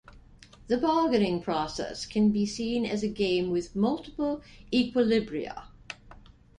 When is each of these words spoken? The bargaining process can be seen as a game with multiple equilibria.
The 0.65 0.77
bargaining 0.77 1.43
process 1.43 2.07
can 2.07 2.31
be 2.31 2.47
seen 2.47 2.87
as 2.87 3.03
a 3.03 3.07
game 3.07 3.51
with 3.51 3.75
multiple 3.75 4.41
equilibria. 4.73 5.65